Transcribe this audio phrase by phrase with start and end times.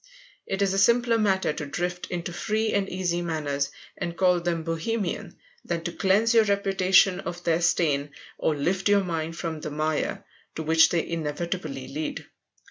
[0.47, 4.63] It is a simpler matter to drift into free and easy manners and call them
[4.63, 8.09] "bohemian" than to cleanse your reputation of their stain,
[8.39, 10.23] or lift your mind from the mire
[10.55, 12.25] to which they inevitably lead.